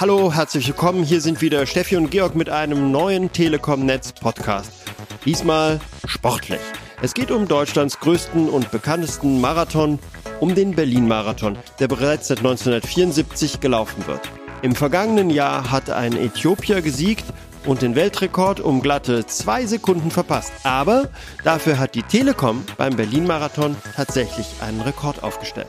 Hallo, 0.00 0.32
herzlich 0.32 0.68
willkommen. 0.68 1.02
Hier 1.02 1.20
sind 1.20 1.40
wieder 1.40 1.66
Steffi 1.66 1.96
und 1.96 2.12
Georg 2.12 2.36
mit 2.36 2.48
einem 2.48 2.92
neuen 2.92 3.32
Telekom-Netz-Podcast. 3.32 4.70
Diesmal 5.24 5.80
sportlich. 6.04 6.60
Es 7.02 7.14
geht 7.14 7.32
um 7.32 7.48
Deutschlands 7.48 7.98
größten 7.98 8.48
und 8.48 8.70
bekanntesten 8.70 9.40
Marathon, 9.40 9.98
um 10.38 10.54
den 10.54 10.76
Berlin-Marathon, 10.76 11.58
der 11.80 11.88
bereits 11.88 12.28
seit 12.28 12.38
1974 12.38 13.58
gelaufen 13.58 14.06
wird. 14.06 14.20
Im 14.62 14.76
vergangenen 14.76 15.30
Jahr 15.30 15.72
hat 15.72 15.90
ein 15.90 16.16
Äthiopier 16.16 16.80
gesiegt 16.80 17.24
und 17.66 17.82
den 17.82 17.96
Weltrekord 17.96 18.60
um 18.60 18.80
glatte 18.80 19.26
zwei 19.26 19.66
Sekunden 19.66 20.12
verpasst. 20.12 20.52
Aber 20.62 21.08
dafür 21.42 21.80
hat 21.80 21.96
die 21.96 22.04
Telekom 22.04 22.64
beim 22.76 22.94
Berlin-Marathon 22.94 23.74
tatsächlich 23.96 24.46
einen 24.60 24.80
Rekord 24.80 25.24
aufgestellt. 25.24 25.66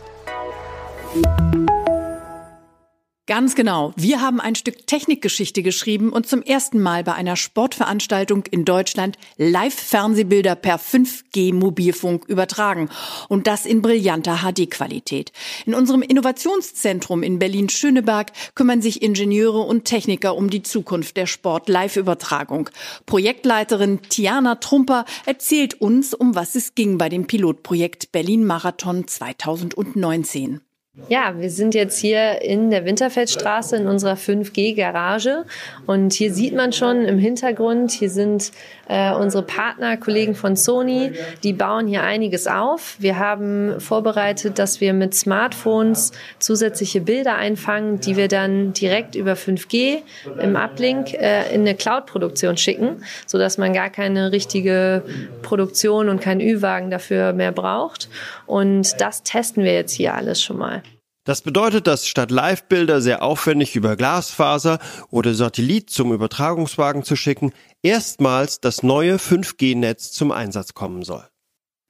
Ganz 3.30 3.54
genau. 3.54 3.94
Wir 3.96 4.22
haben 4.22 4.42
ein 4.42 4.56
Stück 4.56 4.88
Technikgeschichte 4.88 5.62
geschrieben 5.62 6.12
und 6.12 6.26
zum 6.26 6.42
ersten 6.42 6.80
Mal 6.80 7.04
bei 7.04 7.14
einer 7.14 7.36
Sportveranstaltung 7.36 8.46
in 8.50 8.66
Deutschland 8.66 9.20
Live-Fernsehbilder 9.38 10.56
per 10.56 10.80
5G-Mobilfunk 10.80 12.26
übertragen. 12.28 12.90
Und 13.28 13.46
das 13.46 13.68
in 13.68 13.84
brillanter 13.84 14.38
HD-Qualität. 14.38 15.32
In 15.68 15.76
unserem 15.76 16.02
Innovationszentrum 16.02 17.22
in 17.22 17.38
Berlin-Schöneberg 17.38 18.32
kümmern 18.56 18.82
sich 18.82 19.04
Ingenieure 19.04 19.60
und 19.60 19.86
Techniker 19.86 20.36
um 20.36 20.50
die 20.50 20.64
Zukunft 20.64 21.16
der 21.16 21.28
Sport-Live-Übertragung. 21.28 22.72
Projektleiterin 23.06 24.02
Tiana 24.10 24.56
Trumper 24.56 25.06
erzählt 25.28 25.80
uns, 25.80 26.16
um 26.16 26.34
was 26.34 26.56
es 26.56 26.74
ging 26.74 26.98
bei 26.98 27.10
dem 27.10 27.28
Pilotprojekt 27.28 28.12
Berlin-Marathon 28.12 29.08
2019. 29.08 30.62
Ja, 31.08 31.34
wir 31.38 31.50
sind 31.50 31.74
jetzt 31.74 31.98
hier 31.98 32.42
in 32.42 32.70
der 32.70 32.86
Winterfeldstraße 32.86 33.78
in 33.78 33.88
unserer 33.88 34.14
5G-Garage 34.14 35.46
und 35.88 36.14
hier 36.14 36.34
sieht 36.34 36.56
man 36.56 36.72
schon 36.72 37.06
im 37.06 37.18
Hintergrund, 37.18 37.92
hier 37.92 38.10
sind 38.10 38.52
äh, 38.88 39.12
unsere 39.14 39.44
Partner, 39.44 39.98
Kollegen 39.98 40.36
von 40.36 40.56
Sony, 40.56 41.14
die 41.44 41.54
bauen 41.54 41.88
hier 41.88 42.04
einiges 42.04 42.48
auf. 42.48 42.96
Wir 43.00 43.18
haben 43.18 43.80
vorbereitet, 43.80 44.60
dass 44.60 44.82
wir 44.82 44.94
mit 44.94 45.16
Smartphones 45.16 46.12
zusätzliche 46.38 47.02
Bilder 47.02 47.36
einfangen, 47.36 48.00
die 48.00 48.18
wir 48.18 48.28
dann 48.28 48.74
direkt 48.74 49.16
über 49.16 49.34
5G 49.34 50.00
im 50.42 50.56
Uplink 50.56 51.14
äh, 51.14 51.54
in 51.54 51.62
eine 51.62 51.76
Cloud-Produktion 51.76 52.58
schicken, 52.58 53.04
sodass 53.26 53.58
man 53.58 53.74
gar 53.74 53.90
keine 53.90 54.32
richtige 54.32 55.04
Produktion 55.42 56.10
und 56.10 56.22
keinen 56.22 56.42
Ü-Wagen 56.42 56.92
dafür 56.92 57.34
mehr 57.34 57.52
braucht. 57.52 58.10
Und 58.46 59.00
das 59.02 59.24
testen 59.24 59.64
wir 59.64 59.74
jetzt 59.74 59.94
hier 59.94 60.14
alles 60.14 60.42
schon 60.42 60.58
mal. 60.58 60.84
Das 61.26 61.42
bedeutet, 61.42 61.86
dass 61.86 62.08
statt 62.08 62.32
Live-Bilder 62.32 63.02
sehr 63.02 63.22
aufwendig 63.22 63.76
über 63.76 63.96
Glasfaser 63.96 64.80
oder 65.10 65.34
Satellit 65.34 65.90
zum 65.90 66.14
Übertragungswagen 66.14 67.04
zu 67.04 67.16
schicken, 67.16 67.52
erstmals 67.84 68.62
das 68.62 68.84
neue 68.84 69.18
5G-Netz 69.18 70.12
zum 70.12 70.32
Einsatz 70.32 70.74
kommen 70.74 71.04
soll. 71.04 71.28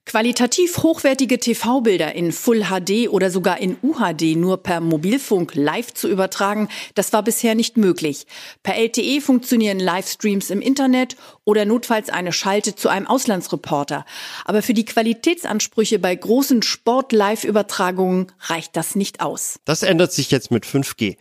Qualitativ 0.09 0.79
hochwertige 0.79 1.37
TV-Bilder 1.37 2.15
in 2.15 2.31
Full 2.31 2.63
HD 2.63 3.09
oder 3.09 3.29
sogar 3.29 3.59
in 3.59 3.77
UHD 3.83 4.35
nur 4.35 4.57
per 4.57 4.81
Mobilfunk 4.81 5.53
live 5.53 5.93
zu 5.93 6.09
übertragen, 6.09 6.67
das 6.95 7.13
war 7.13 7.21
bisher 7.21 7.53
nicht 7.53 7.77
möglich. 7.77 8.25
Per 8.63 8.75
LTE 8.75 9.21
funktionieren 9.21 9.79
Livestreams 9.79 10.49
im 10.49 10.61
Internet 10.61 11.15
oder 11.43 11.65
notfalls 11.65 12.09
eine 12.09 12.33
Schalte 12.33 12.73
zu 12.73 12.89
einem 12.89 13.05
Auslandsreporter. 13.05 14.03
Aber 14.45 14.63
für 14.63 14.73
die 14.73 14.85
Qualitätsansprüche 14.85 15.99
bei 15.99 16.15
großen 16.15 16.63
Sport-Live-Übertragungen 16.63 18.31
reicht 18.39 18.75
das 18.77 18.95
nicht 18.95 19.21
aus. 19.21 19.59
Das 19.65 19.83
ändert 19.83 20.11
sich 20.11 20.31
jetzt 20.31 20.49
mit 20.49 20.65
5G. 20.65 21.17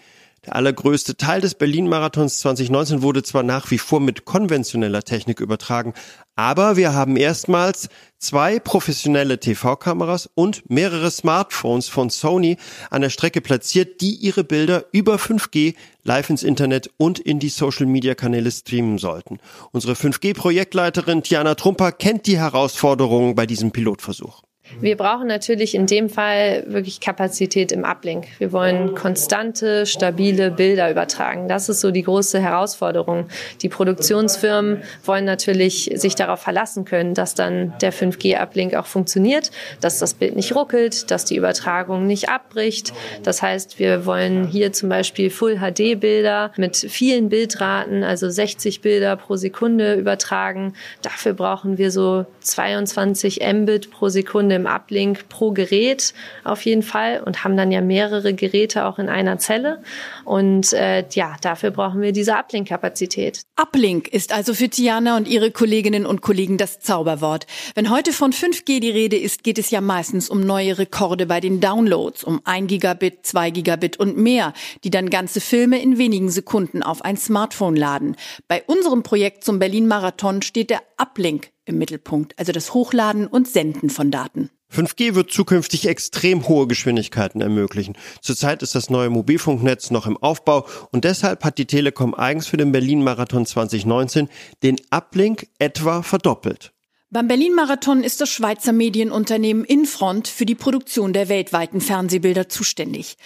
Der 0.48 0.56
allergrößte 0.56 1.18
Teil 1.18 1.42
des 1.42 1.56
Berlin-Marathons 1.56 2.38
2019 2.38 3.02
wurde 3.02 3.22
zwar 3.22 3.42
nach 3.42 3.70
wie 3.70 3.76
vor 3.76 4.00
mit 4.00 4.24
konventioneller 4.24 5.02
Technik 5.02 5.40
übertragen, 5.40 5.92
aber 6.36 6.78
wir 6.78 6.94
haben 6.94 7.18
erstmals 7.18 7.90
zwei 8.16 8.58
professionelle 8.58 9.40
TV-Kameras 9.40 10.30
und 10.34 10.70
mehrere 10.70 11.10
Smartphones 11.10 11.90
von 11.90 12.08
Sony 12.08 12.56
an 12.88 13.02
der 13.02 13.10
Strecke 13.10 13.42
platziert, 13.42 14.00
die 14.00 14.14
ihre 14.14 14.42
Bilder 14.42 14.86
über 14.90 15.16
5G 15.16 15.74
live 16.02 16.30
ins 16.30 16.44
Internet 16.44 16.88
und 16.96 17.18
in 17.18 17.40
die 17.40 17.50
Social-Media-Kanäle 17.50 18.50
streamen 18.50 18.96
sollten. 18.96 19.40
Unsere 19.72 19.92
5G-Projektleiterin 19.92 21.22
Tiana 21.22 21.56
Trumper 21.56 21.92
kennt 21.92 22.26
die 22.26 22.38
Herausforderungen 22.38 23.34
bei 23.34 23.44
diesem 23.44 23.70
Pilotversuch. 23.70 24.44
Wir 24.80 24.96
brauchen 24.96 25.26
natürlich 25.26 25.74
in 25.74 25.86
dem 25.86 26.08
Fall 26.08 26.64
wirklich 26.66 27.00
Kapazität 27.00 27.72
im 27.72 27.84
Uplink. 27.84 28.26
Wir 28.38 28.52
wollen 28.52 28.94
konstante, 28.94 29.86
stabile 29.86 30.50
Bilder 30.50 30.90
übertragen. 30.90 31.48
Das 31.48 31.68
ist 31.68 31.80
so 31.80 31.90
die 31.90 32.02
große 32.02 32.38
Herausforderung. 32.38 33.28
Die 33.62 33.68
Produktionsfirmen 33.68 34.82
wollen 35.04 35.24
natürlich 35.24 35.90
sich 35.94 36.14
darauf 36.14 36.40
verlassen 36.40 36.84
können, 36.84 37.14
dass 37.14 37.34
dann 37.34 37.74
der 37.80 37.92
5G-Uplink 37.92 38.74
auch 38.74 38.86
funktioniert, 38.86 39.50
dass 39.80 39.98
das 39.98 40.14
Bild 40.14 40.36
nicht 40.36 40.54
ruckelt, 40.54 41.10
dass 41.10 41.24
die 41.24 41.36
Übertragung 41.36 42.06
nicht 42.06 42.28
abbricht. 42.28 42.92
Das 43.22 43.42
heißt, 43.42 43.78
wir 43.78 44.06
wollen 44.06 44.46
hier 44.46 44.72
zum 44.72 44.88
Beispiel 44.90 45.30
Full-HD-Bilder 45.30 46.52
mit 46.56 46.76
vielen 46.76 47.30
Bildraten, 47.30 48.04
also 48.04 48.28
60 48.28 48.80
Bilder 48.80 49.16
pro 49.16 49.36
Sekunde 49.36 49.94
übertragen. 49.94 50.74
Dafür 51.02 51.32
brauchen 51.32 51.78
wir 51.78 51.90
so 51.90 52.26
22 52.40 53.40
Mbit 53.40 53.90
pro 53.90 54.08
Sekunde 54.08 54.57
im 54.58 54.66
Uplink 54.66 55.28
pro 55.28 55.52
Gerät 55.52 56.12
auf 56.44 56.64
jeden 56.64 56.82
Fall 56.82 57.22
und 57.24 57.44
haben 57.44 57.56
dann 57.56 57.70
ja 57.70 57.80
mehrere 57.80 58.34
Geräte 58.34 58.84
auch 58.84 58.98
in 58.98 59.08
einer 59.08 59.38
Zelle. 59.38 59.82
Und 60.24 60.72
äh, 60.72 61.04
ja, 61.12 61.36
dafür 61.40 61.70
brauchen 61.70 62.02
wir 62.02 62.12
diese 62.12 62.34
Uplink-Kapazität. 62.34 63.42
Uplink 63.56 64.08
ist 64.08 64.32
also 64.32 64.52
für 64.54 64.68
Tiana 64.68 65.16
und 65.16 65.26
ihre 65.26 65.50
Kolleginnen 65.50 66.04
und 66.04 66.20
Kollegen 66.20 66.58
das 66.58 66.80
Zauberwort. 66.80 67.46
Wenn 67.74 67.90
heute 67.90 68.12
von 68.12 68.32
5G 68.32 68.80
die 68.80 68.90
Rede 68.90 69.16
ist, 69.16 69.44
geht 69.44 69.58
es 69.58 69.70
ja 69.70 69.80
meistens 69.80 70.28
um 70.28 70.40
neue 70.40 70.78
Rekorde 70.78 71.26
bei 71.26 71.40
den 71.40 71.60
Downloads, 71.60 72.24
um 72.24 72.40
1 72.44 72.68
Gigabit, 72.68 73.24
2 73.24 73.50
Gigabit 73.50 73.98
und 73.98 74.16
mehr, 74.16 74.52
die 74.84 74.90
dann 74.90 75.10
ganze 75.10 75.40
Filme 75.40 75.80
in 75.80 75.98
wenigen 75.98 76.30
Sekunden 76.30 76.82
auf 76.82 77.02
ein 77.02 77.16
Smartphone 77.16 77.76
laden. 77.76 78.16
Bei 78.48 78.62
unserem 78.66 79.02
Projekt 79.02 79.44
zum 79.44 79.58
Berlin-Marathon 79.58 80.42
steht 80.42 80.70
der 80.70 80.82
Uplink 80.96 81.50
im 81.68 81.78
Mittelpunkt, 81.78 82.38
also 82.38 82.52
das 82.52 82.74
Hochladen 82.74 83.26
und 83.26 83.46
Senden 83.46 83.90
von 83.90 84.10
Daten. 84.10 84.50
5G 84.72 85.14
wird 85.14 85.30
zukünftig 85.30 85.86
extrem 85.86 86.46
hohe 86.46 86.66
Geschwindigkeiten 86.66 87.40
ermöglichen. 87.40 87.96
Zurzeit 88.20 88.62
ist 88.62 88.74
das 88.74 88.90
neue 88.90 89.08
Mobilfunknetz 89.08 89.90
noch 89.90 90.06
im 90.06 90.16
Aufbau 90.18 90.66
und 90.90 91.04
deshalb 91.04 91.44
hat 91.44 91.56
die 91.56 91.66
Telekom 91.66 92.14
eigens 92.14 92.46
für 92.46 92.58
den 92.58 92.72
Berlin-Marathon 92.72 93.46
2019 93.46 94.28
den 94.62 94.76
Uplink 94.90 95.48
etwa 95.58 96.02
verdoppelt. 96.02 96.72
Beim 97.10 97.26
Berlin-Marathon 97.26 98.04
ist 98.04 98.20
das 98.20 98.28
Schweizer 98.28 98.74
Medienunternehmen 98.74 99.64
Infront 99.64 100.28
für 100.28 100.44
die 100.44 100.54
Produktion 100.54 101.14
der 101.14 101.30
weltweiten 101.30 101.80
Fernsehbilder 101.80 102.50
zuständig. 102.50 103.16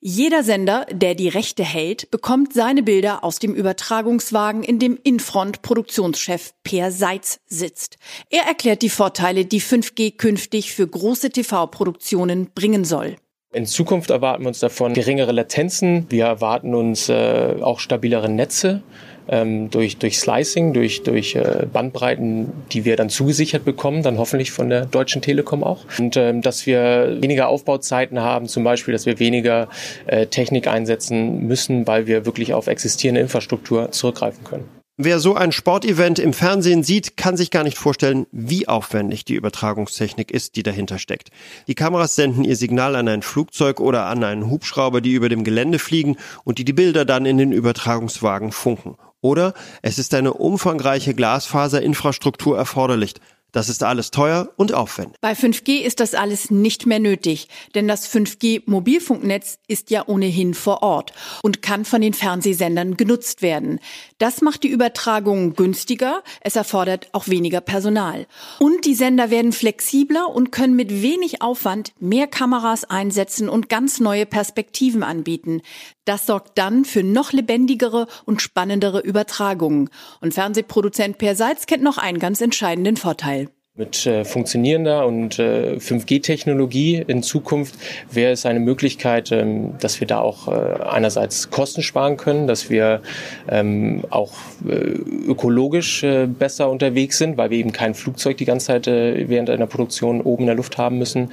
Jeder 0.00 0.42
Sender, 0.42 0.86
der 0.90 1.14
die 1.14 1.28
Rechte 1.28 1.62
hält, 1.62 2.10
bekommt 2.10 2.52
seine 2.52 2.82
Bilder 2.82 3.22
aus 3.22 3.38
dem 3.38 3.54
Übertragungswagen, 3.54 4.64
in 4.64 4.80
dem 4.80 4.98
Infront 5.04 5.62
Produktionschef 5.62 6.52
Per 6.64 6.90
Seitz 6.90 7.38
sitzt. 7.46 7.98
Er 8.28 8.42
erklärt 8.42 8.82
die 8.82 8.90
Vorteile, 8.90 9.44
die 9.44 9.62
5G 9.62 10.16
künftig 10.16 10.74
für 10.74 10.88
große 10.88 11.30
TV-Produktionen 11.30 12.50
bringen 12.56 12.84
soll. 12.84 13.18
In 13.52 13.66
Zukunft 13.66 14.10
erwarten 14.10 14.42
wir 14.42 14.48
uns 14.48 14.58
davon 14.58 14.94
geringere 14.94 15.30
Latenzen. 15.30 16.06
Wir 16.10 16.24
erwarten 16.24 16.74
uns 16.74 17.08
äh, 17.08 17.54
auch 17.62 17.78
stabilere 17.78 18.28
Netze 18.28 18.82
ähm, 19.28 19.70
durch, 19.70 19.98
durch 19.98 20.18
Slicing, 20.18 20.72
durch, 20.72 21.02
durch 21.02 21.34
äh, 21.34 21.66
Bandbreiten, 21.72 22.52
die 22.72 22.84
wir 22.84 22.96
dann 22.96 23.10
zugesichert 23.10 23.64
bekommen, 23.64 24.02
dann 24.02 24.18
hoffentlich 24.18 24.50
von 24.50 24.68
der 24.68 24.86
Deutschen 24.86 25.22
Telekom 25.22 25.62
auch. 25.62 25.84
Und 25.98 26.16
ähm, 26.16 26.42
dass 26.42 26.66
wir 26.66 27.18
weniger 27.20 27.48
Aufbauzeiten 27.48 28.20
haben, 28.20 28.46
zum 28.46 28.64
Beispiel, 28.64 28.92
dass 28.92 29.06
wir 29.06 29.18
weniger 29.18 29.68
äh, 30.06 30.26
Technik 30.26 30.66
einsetzen 30.66 31.46
müssen, 31.46 31.86
weil 31.86 32.06
wir 32.06 32.26
wirklich 32.26 32.54
auf 32.54 32.66
existierende 32.66 33.20
Infrastruktur 33.20 33.90
zurückgreifen 33.92 34.44
können. 34.44 34.78
Wer 35.00 35.20
so 35.20 35.36
ein 35.36 35.52
Sportevent 35.52 36.18
im 36.18 36.32
Fernsehen 36.32 36.82
sieht, 36.82 37.16
kann 37.16 37.36
sich 37.36 37.52
gar 37.52 37.62
nicht 37.62 37.78
vorstellen, 37.78 38.26
wie 38.32 38.66
aufwendig 38.66 39.24
die 39.24 39.36
Übertragungstechnik 39.36 40.32
ist, 40.32 40.56
die 40.56 40.64
dahinter 40.64 40.98
steckt. 40.98 41.28
Die 41.68 41.76
Kameras 41.76 42.16
senden 42.16 42.42
ihr 42.42 42.56
Signal 42.56 42.96
an 42.96 43.06
ein 43.06 43.22
Flugzeug 43.22 43.78
oder 43.78 44.06
an 44.06 44.24
einen 44.24 44.50
Hubschrauber, 44.50 45.00
die 45.00 45.12
über 45.12 45.28
dem 45.28 45.44
Gelände 45.44 45.78
fliegen 45.78 46.16
und 46.42 46.58
die 46.58 46.64
die 46.64 46.72
Bilder 46.72 47.04
dann 47.04 47.26
in 47.26 47.38
den 47.38 47.52
Übertragungswagen 47.52 48.50
funken. 48.50 48.96
Oder 49.20 49.54
es 49.82 49.98
ist 49.98 50.14
eine 50.14 50.34
umfangreiche 50.34 51.14
Glasfaserinfrastruktur 51.14 52.56
erforderlich. 52.56 53.14
Das 53.52 53.70
ist 53.70 53.82
alles 53.82 54.10
teuer 54.10 54.50
und 54.56 54.74
aufwendig. 54.74 55.16
Bei 55.22 55.32
5G 55.32 55.80
ist 55.80 56.00
das 56.00 56.14
alles 56.14 56.50
nicht 56.50 56.84
mehr 56.84 56.98
nötig, 56.98 57.48
denn 57.74 57.88
das 57.88 58.06
5G-Mobilfunknetz 58.12 59.58
ist 59.66 59.90
ja 59.90 60.06
ohnehin 60.06 60.52
vor 60.52 60.82
Ort 60.82 61.14
und 61.42 61.62
kann 61.62 61.86
von 61.86 62.02
den 62.02 62.12
Fernsehsendern 62.12 62.98
genutzt 62.98 63.40
werden. 63.40 63.80
Das 64.18 64.42
macht 64.42 64.64
die 64.64 64.68
Übertragung 64.68 65.54
günstiger, 65.54 66.22
es 66.42 66.56
erfordert 66.56 67.08
auch 67.12 67.28
weniger 67.28 67.62
Personal. 67.62 68.26
Und 68.58 68.84
die 68.84 68.94
Sender 68.94 69.30
werden 69.30 69.52
flexibler 69.52 70.28
und 70.28 70.52
können 70.52 70.76
mit 70.76 71.02
wenig 71.02 71.40
Aufwand 71.40 71.92
mehr 71.98 72.26
Kameras 72.26 72.84
einsetzen 72.84 73.48
und 73.48 73.70
ganz 73.70 73.98
neue 73.98 74.26
Perspektiven 74.26 75.02
anbieten. 75.02 75.62
Das 76.04 76.24
sorgt 76.24 76.56
dann 76.56 76.86
für 76.86 77.02
noch 77.02 77.32
lebendigere 77.32 78.06
und 78.24 78.40
spannendere 78.40 79.00
Übertragungen. 79.00 79.90
Und 80.22 80.32
Fernsehproduzent 80.32 81.18
Per 81.18 81.34
Seitz 81.36 81.66
kennt 81.66 81.82
noch 81.82 81.98
einen 81.98 82.18
ganz 82.18 82.40
entscheidenden 82.40 82.96
Vorteil. 82.96 83.47
Mit 83.78 84.06
äh, 84.06 84.24
funktionierender 84.24 85.06
und 85.06 85.38
äh, 85.38 85.76
5G-Technologie 85.76 87.04
in 87.06 87.22
Zukunft 87.22 87.76
wäre 88.10 88.32
es 88.32 88.44
eine 88.44 88.58
Möglichkeit, 88.58 89.30
ähm, 89.30 89.74
dass 89.78 90.00
wir 90.00 90.08
da 90.08 90.18
auch 90.18 90.48
äh, 90.48 90.82
einerseits 90.82 91.50
Kosten 91.50 91.82
sparen 91.82 92.16
können, 92.16 92.48
dass 92.48 92.70
wir 92.70 93.02
ähm, 93.48 94.02
auch 94.10 94.32
äh, 94.68 94.72
ökologisch 94.72 96.02
äh, 96.02 96.26
besser 96.26 96.70
unterwegs 96.70 97.18
sind, 97.18 97.36
weil 97.36 97.50
wir 97.50 97.58
eben 97.58 97.70
kein 97.70 97.94
Flugzeug 97.94 98.38
die 98.38 98.46
ganze 98.46 98.66
Zeit 98.66 98.88
äh, 98.88 99.28
während 99.28 99.48
einer 99.48 99.68
Produktion 99.68 100.22
oben 100.22 100.42
in 100.42 100.46
der 100.48 100.56
Luft 100.56 100.76
haben 100.76 100.98
müssen 100.98 101.30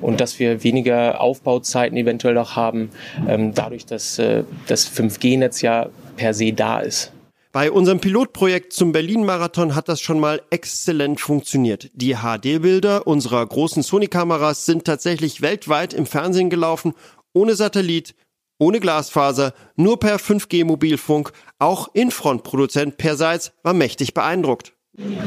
und 0.00 0.20
dass 0.20 0.38
wir 0.38 0.62
weniger 0.62 1.20
Aufbauzeiten 1.20 1.98
eventuell 1.98 2.38
auch 2.38 2.54
haben, 2.54 2.90
ähm, 3.28 3.54
dadurch, 3.54 3.86
dass 3.86 4.20
äh, 4.20 4.44
das 4.68 4.88
5G-Netz 4.88 5.62
ja 5.62 5.88
per 6.16 6.32
se 6.32 6.52
da 6.52 6.78
ist. 6.78 7.12
Bei 7.50 7.72
unserem 7.72 7.98
Pilotprojekt 7.98 8.74
zum 8.74 8.92
Berlin-Marathon 8.92 9.74
hat 9.74 9.88
das 9.88 10.02
schon 10.02 10.20
mal 10.20 10.42
exzellent 10.50 11.18
funktioniert. 11.18 11.90
Die 11.94 12.16
HD-Bilder 12.16 13.06
unserer 13.06 13.44
großen 13.46 13.82
Sony-Kameras 13.82 14.66
sind 14.66 14.84
tatsächlich 14.84 15.40
weltweit 15.40 15.94
im 15.94 16.04
Fernsehen 16.04 16.50
gelaufen, 16.50 16.92
ohne 17.32 17.54
Satellit, 17.54 18.14
ohne 18.58 18.80
Glasfaser, 18.80 19.54
nur 19.76 19.98
per 19.98 20.18
5G-Mobilfunk. 20.18 21.32
Auch 21.58 21.88
Infront-Produzent 21.94 22.98
Per 22.98 23.16
Seitz 23.16 23.52
war 23.62 23.72
mächtig 23.72 24.12
beeindruckt. 24.12 24.74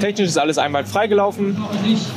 Technisch 0.01 0.27
ist 0.27 0.37
alles 0.37 0.57
einmal 0.57 0.83
freigelaufen. 0.83 1.55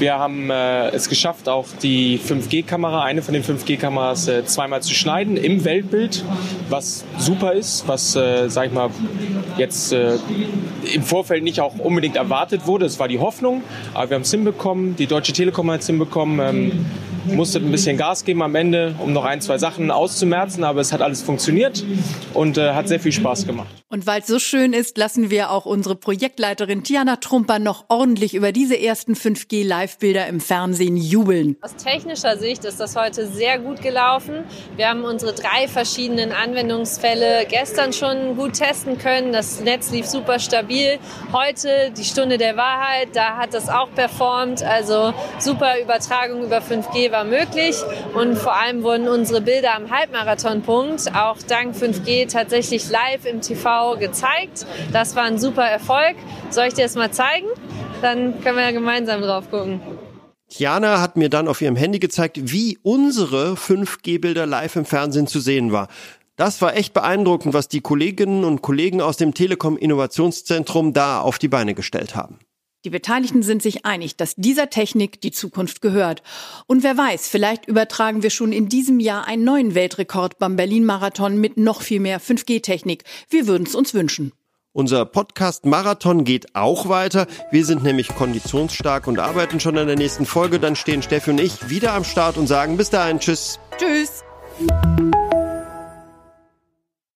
Wir 0.01 0.19
haben 0.19 0.51
äh, 0.51 0.89
es 0.89 1.09
geschafft, 1.09 1.49
auch 1.49 1.69
die 1.85 2.19
5G-Kamera, 2.19 3.05
eine 3.05 3.23
von 3.23 3.33
den 3.33 3.45
5G-Kameras, 3.45 4.27
äh, 4.27 4.45
zweimal 4.45 4.83
zu 4.83 4.93
schneiden 4.93 5.37
im 5.37 5.65
Weltbild, 5.65 6.25
was 6.69 7.05
super 7.17 7.53
ist, 7.53 7.87
was, 7.87 8.17
äh, 8.17 8.49
sag 8.49 8.67
ich 8.67 8.73
mal, 8.73 8.91
jetzt 9.57 9.93
äh, 9.93 10.17
im 10.93 11.03
Vorfeld 11.05 11.45
nicht 11.45 11.61
auch 11.61 11.79
unbedingt 11.79 12.17
erwartet 12.17 12.67
wurde. 12.67 12.87
Das 12.87 12.99
war 12.99 13.07
die 13.07 13.21
Hoffnung, 13.21 13.63
aber 13.93 14.11
wir 14.11 14.15
haben 14.17 14.23
es 14.23 14.33
hinbekommen. 14.33 14.97
Die 14.97 15.07
Deutsche 15.07 15.33
Telekom 15.33 15.71
hat 15.71 15.83
es 15.83 15.87
hinbekommen. 15.87 16.41
Ähm, 16.41 16.87
musste 17.27 17.59
ein 17.59 17.71
bisschen 17.71 17.97
Gas 17.97 18.25
geben 18.25 18.43
am 18.43 18.55
Ende, 18.55 18.95
um 18.99 19.13
noch 19.13 19.25
ein, 19.25 19.41
zwei 19.41 19.59
Sachen 19.59 19.91
auszumerzen, 19.91 20.65
aber 20.65 20.81
es 20.81 20.93
hat 20.93 21.03
alles 21.03 21.23
funktioniert 21.23 21.85
und 22.35 22.59
äh, 22.59 22.73
hat 22.73 22.89
sehr 22.89 23.01
viel 23.01 23.13
Spaß 23.13 23.47
gemacht. 23.47 23.69
Und 23.95 24.07
weil 24.09 24.23
es 24.23 24.27
so 24.27 24.41
schön 24.41 24.73
ist, 24.73 24.99
lassen 24.99 25.31
wir 25.31 25.51
auch 25.53 25.67
unsere 25.67 25.95
Projektleiterin 25.95 26.83
Tiana 26.83 27.15
Trumper 27.17 27.61
noch 27.61 27.85
ordentlich 27.89 28.35
über 28.35 28.51
diese 28.51 28.77
ersten 28.77 29.15
5G-Live-Bilder 29.15 30.27
im 30.27 30.41
Fernsehen 30.41 30.97
jubeln. 30.97 31.57
Aus 31.63 31.77
technischer 31.77 32.37
Sicht 32.37 32.65
ist 32.65 32.81
das 32.81 32.97
heute 32.97 33.29
sehr 33.29 33.61
gut 33.61 33.83
gelaufen. 33.83 34.43
Wir 34.75 34.89
haben 34.89 35.05
unsere 35.05 35.33
drei 35.33 35.69
verschiedenen 35.69 36.33
Anwendungsfälle 36.33 37.47
gestern 37.49 37.93
schon 37.93 38.37
gut 38.37 38.55
testen 38.55 38.99
können. 38.99 39.33
Das 39.33 39.61
Netz 39.61 39.93
lief 39.93 40.07
super 40.07 40.41
stabil. 40.41 40.99
Heute 41.33 41.93
die 41.97 42.05
Stunde 42.05 42.37
der 42.37 42.57
Wahrheit, 42.57 43.11
da 43.15 43.37
hat 43.37 43.55
das 43.55 43.69
auch 43.69 43.93
performt. 43.95 44.65
Also 44.65 45.15
super 45.39 45.81
Übertragung 45.81 46.43
über 46.43 46.59
5G 46.59 47.13
war 47.15 47.25
möglich 47.25 47.77
und 48.15 48.37
vor 48.37 48.57
allem 48.57 48.83
wurden 48.83 49.07
unsere 49.07 49.41
Bilder 49.41 49.77
am 49.77 49.89
Halbmarathonpunkt 49.89 51.15
auch 51.15 51.37
dank 51.47 51.77
5G 51.77 52.29
tatsächlich 52.29 52.91
live 52.91 53.25
im 53.25 53.41
TV 53.41 53.97
gezeigt. 53.99 54.67
Das 54.93 55.15
war 55.15 55.23
ein 55.23 55.39
super 55.39 55.63
Erfolg. 55.63 56.17
Soll 56.51 56.67
ich 56.67 56.75
dir 56.75 56.83
das 56.83 56.97
mal 56.97 57.13
zeigen? 57.13 57.47
Dann 58.03 58.41
können 58.43 58.57
wir 58.57 58.65
ja 58.65 58.73
gemeinsam 58.73 59.23
drauf 59.23 59.49
gucken. 59.49 59.81
Tiana 60.49 61.01
hat 61.01 61.17
mir 61.17 61.31
dann 61.31 61.47
auf 61.47 61.61
ihrem 61.61 61.77
Handy 61.77 62.01
gezeigt, 62.01 62.41
wie 62.43 62.79
unsere 62.83 63.53
5G-Bilder 63.53 64.45
live 64.45 64.75
im 64.75 64.85
Fernsehen 64.85 65.29
zu 65.29 65.39
sehen 65.39 65.71
war. 65.71 65.87
Das 66.35 66.61
war 66.63 66.77
echt 66.77 66.95
beeindruckend, 66.95 67.55
was 67.55 67.69
die 67.69 67.81
Kolleginnen 67.81 68.43
und 68.43 68.61
Kollegen 68.61 69.01
aus 69.01 69.19
dem 69.19 69.35
Telekom 69.35 69.77
Innovationszentrum 69.77 70.93
da 70.93 71.21
auf 71.21 71.39
die 71.39 71.49
Beine 71.49 71.75
gestellt 71.75 72.17
haben. 72.17 72.41
Die 72.85 72.91
Beteiligten 72.91 73.43
sind 73.43 73.63
sich 73.63 73.87
einig, 73.87 74.17
dass 74.17 74.35
dieser 74.37 74.69
Technik 74.69 75.21
die 75.23 75.31
Zukunft 75.31 75.81
gehört. 75.81 76.23
Und 76.67 76.83
wer 76.83 76.99
weiß, 76.99 77.29
vielleicht 77.29 77.67
übertragen 77.67 78.23
wir 78.23 78.29
schon 78.29 78.53
in 78.53 78.69
diesem 78.69 79.01
Jahr 79.01 79.27
einen 79.27 79.43
neuen 79.43 79.75
Weltrekord 79.75 80.39
beim 80.39 80.57
Berlin-Marathon 80.57 81.39
mit 81.39 81.57
noch 81.57 81.81
viel 81.81 82.01
mehr 82.01 82.21
5G-Technik. 82.21 83.05
Wir 83.31 83.47
würden 83.47 83.67
es 83.67 83.75
uns 83.75 83.95
wünschen. 83.95 84.33
Unser 84.73 85.07
Podcast 85.07 85.65
Marathon 85.65 86.25
geht 86.25 86.55
auch 86.55 86.89
weiter. 86.89 87.27
Wir 87.51 87.65
sind 87.65 87.85
nämlich 87.85 88.09
konditionsstark 88.09 89.07
und 89.07 89.19
arbeiten 89.19 89.61
schon 89.61 89.79
an 89.79 89.87
der 89.87 89.97
nächsten 89.97 90.27
Folge. 90.27 90.59
Dann 90.59 90.77
stehen 90.77 91.01
Steffi 91.01 91.31
und 91.31 91.41
ich 91.41 91.71
wieder 91.71 91.95
am 91.95 92.05
Start 92.05 92.37
und 92.37 92.49
sagen 92.49 92.77
bis 92.77 92.91
dahin 92.91 93.19
Tschüss. 93.19 93.61
Tschüss. 93.79 94.25